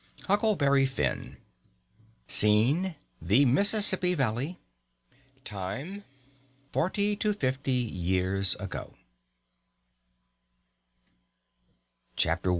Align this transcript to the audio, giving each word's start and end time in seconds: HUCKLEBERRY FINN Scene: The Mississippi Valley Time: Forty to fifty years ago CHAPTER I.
HUCKLEBERRY 0.25 0.87
FINN 0.87 1.37
Scene: 2.25 2.95
The 3.21 3.45
Mississippi 3.45 4.15
Valley 4.15 4.57
Time: 5.43 6.03
Forty 6.71 7.15
to 7.17 7.33
fifty 7.33 7.71
years 7.73 8.55
ago 8.55 8.95
CHAPTER 12.15 12.49
I. 12.49 12.49